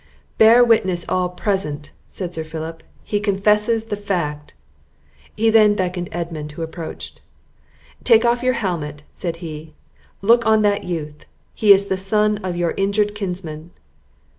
[0.39, 4.55] "Bear witness all present," said Sir Philip; "he confesses the fact!"
[5.35, 7.21] He then beckoned Edmund, who approached.
[8.03, 9.75] "Take off your helmet," said he;
[10.23, 13.69] "look on that youth, he is the son of your injured kinsman."